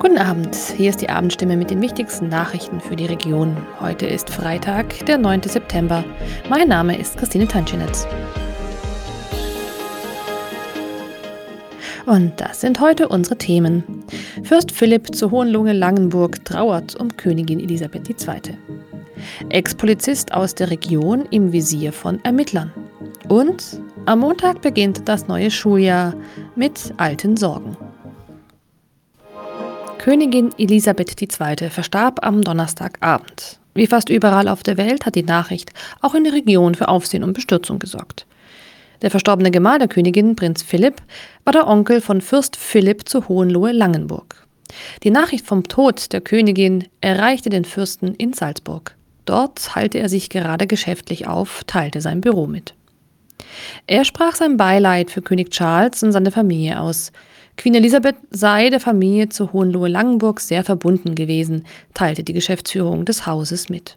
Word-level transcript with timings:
Guten 0.00 0.18
Abend, 0.18 0.56
hier 0.76 0.90
ist 0.90 1.00
die 1.02 1.08
Abendstimme 1.08 1.56
mit 1.56 1.70
den 1.70 1.80
wichtigsten 1.80 2.28
Nachrichten 2.28 2.80
für 2.80 2.96
die 2.96 3.06
Region. 3.06 3.56
Heute 3.80 4.06
ist 4.06 4.28
Freitag, 4.28 5.06
der 5.06 5.18
9. 5.18 5.42
September. 5.44 6.04
Mein 6.50 6.66
Name 6.66 6.98
ist 6.98 7.16
Christine 7.16 7.46
Tanschinetz. 7.46 8.04
Und 12.06 12.32
das 12.40 12.60
sind 12.60 12.80
heute 12.80 13.08
unsere 13.08 13.38
Themen. 13.38 14.04
Fürst 14.42 14.72
Philipp 14.72 15.14
zu 15.14 15.30
Hohenlohe-Langenburg 15.30 16.44
trauert 16.44 16.96
um 16.96 17.16
Königin 17.16 17.60
Elisabeth 17.60 18.08
II. 18.08 18.58
Ex-Polizist 19.48 20.34
aus 20.34 20.56
der 20.56 20.70
Region 20.70 21.24
im 21.30 21.52
Visier 21.52 21.92
von 21.92 22.22
Ermittlern. 22.24 22.72
Und 23.28 23.80
am 24.06 24.20
Montag 24.20 24.60
beginnt 24.60 25.08
das 25.08 25.28
neue 25.28 25.52
Schuljahr 25.52 26.14
mit 26.56 26.92
alten 26.96 27.36
Sorgen. 27.36 27.76
Königin 30.04 30.52
Elisabeth 30.58 31.16
II. 31.22 31.70
verstarb 31.70 32.26
am 32.26 32.42
Donnerstagabend. 32.42 33.58
Wie 33.72 33.86
fast 33.86 34.10
überall 34.10 34.48
auf 34.48 34.62
der 34.62 34.76
Welt 34.76 35.06
hat 35.06 35.14
die 35.14 35.22
Nachricht 35.22 35.72
auch 36.02 36.14
in 36.14 36.24
der 36.24 36.34
Region 36.34 36.74
für 36.74 36.88
Aufsehen 36.88 37.24
und 37.24 37.32
Bestürzung 37.32 37.78
gesorgt. 37.78 38.26
Der 39.00 39.10
verstorbene 39.10 39.50
Gemahl 39.50 39.78
der 39.78 39.88
Königin, 39.88 40.36
Prinz 40.36 40.62
Philipp, 40.62 41.00
war 41.44 41.54
der 41.54 41.66
Onkel 41.66 42.02
von 42.02 42.20
Fürst 42.20 42.56
Philipp 42.56 43.08
zu 43.08 43.28
Hohenlohe-Langenburg. 43.28 44.46
Die 45.04 45.10
Nachricht 45.10 45.46
vom 45.46 45.62
Tod 45.62 46.12
der 46.12 46.20
Königin 46.20 46.84
erreichte 47.00 47.48
den 47.48 47.64
Fürsten 47.64 48.14
in 48.14 48.34
Salzburg. 48.34 48.96
Dort 49.24 49.74
halte 49.74 50.00
er 50.00 50.10
sich 50.10 50.28
gerade 50.28 50.66
geschäftlich 50.66 51.28
auf, 51.28 51.64
teilte 51.66 52.02
sein 52.02 52.20
Büro 52.20 52.46
mit. 52.46 52.74
Er 53.86 54.04
sprach 54.04 54.34
sein 54.34 54.58
Beileid 54.58 55.10
für 55.10 55.22
König 55.22 55.50
Charles 55.50 56.02
und 56.02 56.12
seine 56.12 56.30
Familie 56.30 56.78
aus. 56.78 57.10
Queen 57.56 57.74
Elisabeth 57.74 58.16
sei 58.30 58.68
der 58.68 58.80
Familie 58.80 59.28
zu 59.28 59.52
Hohenlohe-Langenburg 59.52 60.40
sehr 60.40 60.64
verbunden 60.64 61.14
gewesen, 61.14 61.64
teilte 61.94 62.24
die 62.24 62.32
Geschäftsführung 62.32 63.04
des 63.04 63.26
Hauses 63.26 63.68
mit. 63.68 63.96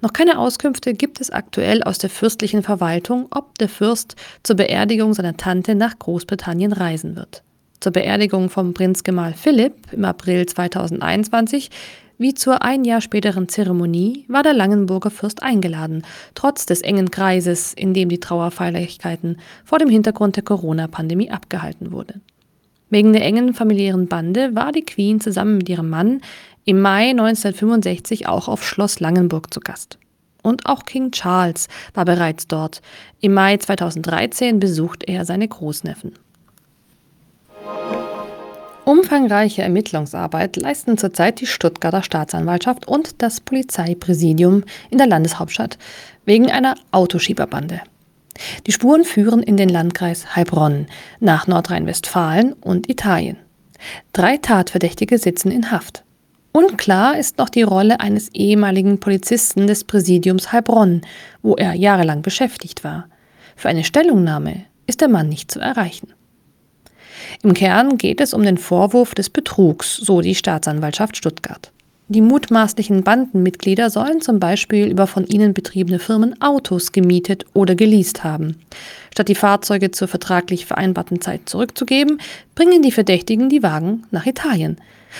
Noch 0.00 0.12
keine 0.12 0.38
Auskünfte 0.38 0.94
gibt 0.94 1.20
es 1.20 1.30
aktuell 1.30 1.82
aus 1.82 1.98
der 1.98 2.10
fürstlichen 2.10 2.62
Verwaltung, 2.62 3.26
ob 3.30 3.58
der 3.58 3.68
Fürst 3.68 4.16
zur 4.42 4.56
Beerdigung 4.56 5.12
seiner 5.12 5.36
Tante 5.36 5.74
nach 5.74 5.98
Großbritannien 5.98 6.72
reisen 6.72 7.16
wird. 7.16 7.42
Zur 7.80 7.92
Beerdigung 7.92 8.48
vom 8.48 8.72
Prinzgemahl 8.72 9.34
Philipp 9.34 9.92
im 9.92 10.04
April 10.04 10.46
2021 10.46 11.70
wie 12.18 12.32
zur 12.32 12.62
ein 12.62 12.84
Jahr 12.84 13.02
späteren 13.02 13.48
Zeremonie 13.48 14.24
war 14.28 14.42
der 14.42 14.54
Langenburger 14.54 15.10
Fürst 15.10 15.42
eingeladen, 15.42 16.02
trotz 16.34 16.64
des 16.64 16.80
engen 16.80 17.10
Kreises, 17.10 17.74
in 17.74 17.92
dem 17.92 18.08
die 18.08 18.20
Trauerfeierlichkeiten 18.20 19.38
vor 19.64 19.78
dem 19.78 19.90
Hintergrund 19.90 20.36
der 20.36 20.42
Corona-Pandemie 20.42 21.30
abgehalten 21.30 21.92
wurden. 21.92 22.22
Wegen 22.88 23.12
der 23.12 23.22
engen 23.22 23.52
familiären 23.52 24.06
Bande 24.06 24.54
war 24.54 24.70
die 24.70 24.84
Queen 24.84 25.20
zusammen 25.20 25.58
mit 25.58 25.68
ihrem 25.68 25.88
Mann 25.88 26.20
im 26.64 26.80
Mai 26.80 27.10
1965 27.10 28.28
auch 28.28 28.48
auf 28.48 28.66
Schloss 28.66 29.00
Langenburg 29.00 29.52
zu 29.52 29.60
Gast. 29.60 29.98
Und 30.42 30.66
auch 30.66 30.84
King 30.84 31.10
Charles 31.10 31.66
war 31.94 32.04
bereits 32.04 32.46
dort. 32.46 32.80
Im 33.20 33.34
Mai 33.34 33.56
2013 33.56 34.60
besucht 34.60 35.02
er 35.08 35.24
seine 35.24 35.48
Großneffen. 35.48 36.12
Umfangreiche 38.84 39.62
Ermittlungsarbeit 39.62 40.56
leisten 40.56 40.96
zurzeit 40.96 41.40
die 41.40 41.46
Stuttgarter 41.46 42.04
Staatsanwaltschaft 42.04 42.86
und 42.86 43.20
das 43.20 43.40
Polizeipräsidium 43.40 44.62
in 44.90 44.98
der 44.98 45.08
Landeshauptstadt 45.08 45.76
wegen 46.24 46.52
einer 46.52 46.76
Autoschieberbande. 46.92 47.80
Die 48.66 48.72
Spuren 48.72 49.04
führen 49.04 49.42
in 49.42 49.56
den 49.56 49.68
Landkreis 49.68 50.36
Heilbronn, 50.36 50.86
nach 51.20 51.46
Nordrhein-Westfalen 51.46 52.52
und 52.54 52.88
Italien. 52.88 53.36
Drei 54.12 54.36
Tatverdächtige 54.36 55.18
sitzen 55.18 55.50
in 55.50 55.70
Haft. 55.70 56.02
Unklar 56.52 57.18
ist 57.18 57.36
noch 57.36 57.50
die 57.50 57.62
Rolle 57.62 58.00
eines 58.00 58.30
ehemaligen 58.30 58.98
Polizisten 58.98 59.66
des 59.66 59.84
Präsidiums 59.84 60.52
Heilbronn, 60.52 61.02
wo 61.42 61.54
er 61.54 61.74
jahrelang 61.74 62.22
beschäftigt 62.22 62.82
war. 62.82 63.08
Für 63.56 63.68
eine 63.68 63.84
Stellungnahme 63.84 64.64
ist 64.86 65.02
der 65.02 65.08
Mann 65.08 65.28
nicht 65.28 65.50
zu 65.50 65.60
erreichen. 65.60 66.14
Im 67.42 67.52
Kern 67.52 67.98
geht 67.98 68.20
es 68.20 68.32
um 68.32 68.42
den 68.42 68.58
Vorwurf 68.58 69.14
des 69.14 69.30
Betrugs, 69.30 69.96
so 69.96 70.20
die 70.20 70.34
Staatsanwaltschaft 70.34 71.16
Stuttgart. 71.16 71.72
Die 72.08 72.20
mutmaßlichen 72.20 73.02
Bandenmitglieder 73.02 73.90
sollen 73.90 74.20
zum 74.20 74.38
Beispiel 74.38 74.86
über 74.86 75.08
von 75.08 75.26
ihnen 75.26 75.54
betriebene 75.54 75.98
Firmen 75.98 76.40
Autos 76.40 76.92
gemietet 76.92 77.44
oder 77.52 77.74
geleast 77.74 78.22
haben. 78.22 78.58
Statt 79.12 79.26
die 79.26 79.34
Fahrzeuge 79.34 79.90
zur 79.90 80.06
vertraglich 80.06 80.66
vereinbarten 80.66 81.20
Zeit 81.20 81.48
zurückzugeben, 81.48 82.20
bringen 82.54 82.82
die 82.82 82.92
Verdächtigen 82.92 83.48
die 83.48 83.64
Wagen 83.64 84.04
nach 84.12 84.24
Italien. 84.24 84.76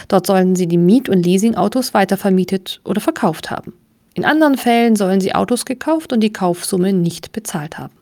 Dort 0.06 0.28
sollen 0.28 0.54
sie 0.54 0.68
die 0.68 0.78
Miet- 0.78 1.08
und 1.08 1.26
Leasingautos 1.26 1.92
weitervermietet 1.92 2.80
oder 2.84 3.00
verkauft 3.00 3.50
haben. 3.50 3.72
In 4.14 4.24
anderen 4.24 4.56
Fällen 4.56 4.94
sollen 4.94 5.20
sie 5.20 5.34
Autos 5.34 5.64
gekauft 5.64 6.12
und 6.12 6.20
die 6.20 6.32
Kaufsumme 6.32 6.92
nicht 6.92 7.32
bezahlt 7.32 7.78
haben. 7.78 7.94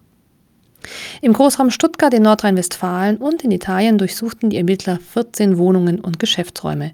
Im 1.22 1.32
Großraum 1.32 1.70
Stuttgart 1.70 2.12
in 2.14 2.22
Nordrhein-Westfalen 2.22 3.16
und 3.18 3.42
in 3.42 3.50
Italien 3.50 3.98
durchsuchten 3.98 4.50
die 4.50 4.56
Ermittler 4.56 4.98
14 5.12 5.58
Wohnungen 5.58 6.00
und 6.00 6.18
Geschäftsräume. 6.18 6.92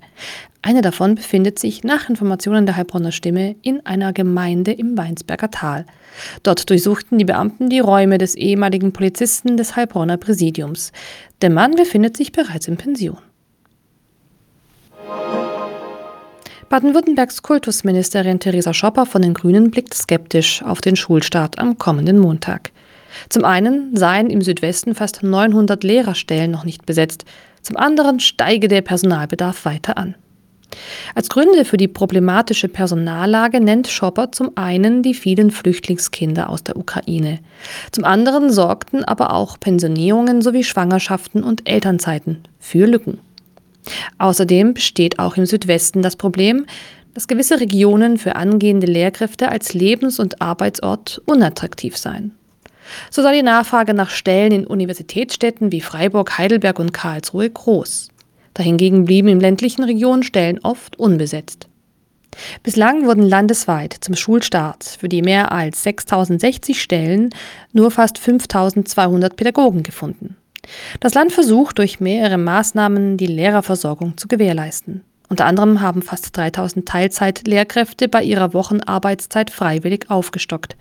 Eine 0.62 0.82
davon 0.82 1.14
befindet 1.14 1.58
sich 1.58 1.84
nach 1.84 2.10
Informationen 2.10 2.66
der 2.66 2.76
Heilbronner 2.76 3.12
Stimme 3.12 3.56
in 3.62 3.84
einer 3.86 4.12
Gemeinde 4.12 4.72
im 4.72 4.96
Weinsberger 4.98 5.50
Tal. 5.50 5.86
Dort 6.42 6.68
durchsuchten 6.68 7.18
die 7.18 7.24
Beamten 7.24 7.70
die 7.70 7.80
Räume 7.80 8.18
des 8.18 8.34
ehemaligen 8.34 8.92
Polizisten 8.92 9.56
des 9.56 9.74
Heilbronner 9.76 10.18
Präsidiums. 10.18 10.92
Der 11.40 11.50
Mann 11.50 11.76
befindet 11.76 12.16
sich 12.16 12.32
bereits 12.32 12.68
in 12.68 12.76
Pension. 12.76 13.18
Baden-Württembergs 16.68 17.42
Kultusministerin 17.42 18.38
Theresa 18.38 18.72
Schopper 18.72 19.04
von 19.04 19.22
den 19.22 19.34
Grünen 19.34 19.72
blickt 19.72 19.92
skeptisch 19.92 20.62
auf 20.62 20.80
den 20.80 20.94
Schulstart 20.94 21.58
am 21.58 21.78
kommenden 21.78 22.18
Montag. 22.18 22.70
Zum 23.28 23.44
einen 23.44 23.96
seien 23.96 24.30
im 24.30 24.42
Südwesten 24.42 24.94
fast 24.94 25.22
900 25.22 25.82
Lehrerstellen 25.84 26.50
noch 26.50 26.64
nicht 26.64 26.86
besetzt, 26.86 27.24
zum 27.62 27.76
anderen 27.76 28.20
steige 28.20 28.68
der 28.68 28.80
Personalbedarf 28.80 29.64
weiter 29.64 29.98
an. 29.98 30.14
Als 31.14 31.28
Gründe 31.28 31.64
für 31.64 31.76
die 31.76 31.88
problematische 31.88 32.68
Personallage 32.68 33.60
nennt 33.60 33.88
Schopper 33.88 34.32
zum 34.32 34.56
einen 34.56 35.02
die 35.02 35.14
vielen 35.14 35.50
Flüchtlingskinder 35.50 36.48
aus 36.48 36.62
der 36.62 36.76
Ukraine. 36.76 37.40
Zum 37.90 38.04
anderen 38.04 38.50
sorgten 38.52 39.04
aber 39.04 39.32
auch 39.32 39.58
Pensionierungen 39.58 40.42
sowie 40.42 40.64
Schwangerschaften 40.64 41.42
und 41.42 41.68
Elternzeiten 41.68 42.44
für 42.58 42.86
Lücken. 42.86 43.18
Außerdem 44.18 44.74
besteht 44.74 45.18
auch 45.18 45.36
im 45.36 45.46
Südwesten 45.46 46.02
das 46.02 46.16
Problem, 46.16 46.66
dass 47.14 47.26
gewisse 47.26 47.58
Regionen 47.58 48.18
für 48.18 48.36
angehende 48.36 48.86
Lehrkräfte 48.86 49.48
als 49.48 49.74
Lebens- 49.74 50.20
und 50.20 50.40
Arbeitsort 50.40 51.20
unattraktiv 51.26 51.96
seien. 51.96 52.32
So 53.10 53.22
sei 53.22 53.34
die 53.34 53.42
Nachfrage 53.42 53.94
nach 53.94 54.10
Stellen 54.10 54.52
in 54.52 54.66
Universitätsstädten 54.66 55.72
wie 55.72 55.80
Freiburg, 55.80 56.38
Heidelberg 56.38 56.78
und 56.78 56.92
Karlsruhe 56.92 57.48
groß. 57.48 58.08
Dahingegen 58.54 59.04
blieben 59.04 59.28
in 59.28 59.40
ländlichen 59.40 59.84
Regionen 59.84 60.22
Stellen 60.22 60.60
oft 60.62 60.98
unbesetzt. 60.98 61.68
Bislang 62.62 63.06
wurden 63.06 63.22
landesweit 63.22 63.96
zum 64.00 64.14
Schulstart 64.14 64.84
für 64.84 65.08
die 65.08 65.22
mehr 65.22 65.52
als 65.52 65.82
6060 65.82 66.80
Stellen 66.80 67.30
nur 67.72 67.90
fast 67.90 68.18
5200 68.18 69.36
Pädagogen 69.36 69.82
gefunden. 69.82 70.36
Das 71.00 71.14
Land 71.14 71.32
versucht 71.32 71.78
durch 71.78 72.00
mehrere 72.00 72.38
Maßnahmen 72.38 73.16
die 73.16 73.26
Lehrerversorgung 73.26 74.16
zu 74.16 74.28
gewährleisten. 74.28 75.02
Unter 75.30 75.46
anderem 75.46 75.80
haben 75.80 76.02
fast 76.02 76.36
3000 76.36 76.86
Teilzeitlehrkräfte 76.86 78.08
bei 78.08 78.24
ihrer 78.24 78.52
Wochenarbeitszeit 78.52 79.50
freiwillig 79.50 80.10
aufgestockt. 80.10 80.76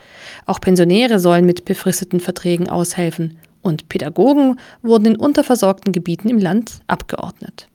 Auch 0.47 0.59
Pensionäre 0.59 1.19
sollen 1.19 1.45
mit 1.45 1.65
befristeten 1.65 2.19
Verträgen 2.19 2.67
aushelfen. 2.67 3.37
Und 3.61 3.89
Pädagogen 3.89 4.59
wurden 4.81 5.05
in 5.05 5.17
unterversorgten 5.17 5.93
Gebieten 5.93 6.29
im 6.29 6.39
Land 6.39 6.79
abgeordnet. 6.87 7.67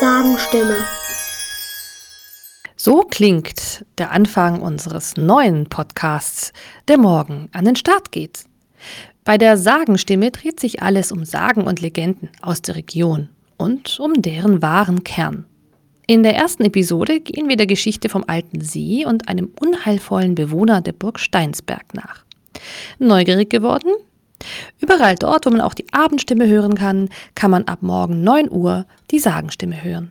Sagenstimme. 0.00 1.01
So 2.84 3.02
klingt 3.02 3.86
der 3.96 4.10
Anfang 4.10 4.60
unseres 4.60 5.16
neuen 5.16 5.68
Podcasts, 5.68 6.52
der 6.88 6.98
morgen 6.98 7.48
an 7.52 7.64
den 7.64 7.76
Start 7.76 8.10
geht. 8.10 8.44
Bei 9.22 9.38
der 9.38 9.56
Sagenstimme 9.56 10.32
dreht 10.32 10.58
sich 10.58 10.82
alles 10.82 11.12
um 11.12 11.24
Sagen 11.24 11.68
und 11.68 11.80
Legenden 11.80 12.28
aus 12.40 12.60
der 12.60 12.74
Region 12.74 13.28
und 13.56 14.00
um 14.00 14.20
deren 14.20 14.62
wahren 14.62 15.04
Kern. 15.04 15.46
In 16.08 16.24
der 16.24 16.34
ersten 16.34 16.64
Episode 16.64 17.20
gehen 17.20 17.48
wir 17.48 17.56
der 17.56 17.68
Geschichte 17.68 18.08
vom 18.08 18.24
alten 18.26 18.60
See 18.62 19.06
und 19.06 19.28
einem 19.28 19.52
unheilvollen 19.60 20.34
Bewohner 20.34 20.80
der 20.80 20.92
Burg 20.92 21.20
Steinsberg 21.20 21.94
nach. 21.94 22.24
Neugierig 22.98 23.48
geworden? 23.48 23.92
Überall 24.80 25.14
dort, 25.14 25.46
wo 25.46 25.50
man 25.50 25.60
auch 25.60 25.74
die 25.74 25.86
Abendstimme 25.92 26.48
hören 26.48 26.74
kann, 26.74 27.10
kann 27.36 27.52
man 27.52 27.62
ab 27.68 27.82
morgen 27.82 28.24
9 28.24 28.50
Uhr 28.50 28.86
die 29.12 29.20
Sagenstimme 29.20 29.84
hören. 29.84 30.10